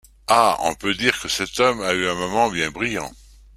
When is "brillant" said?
2.71-3.11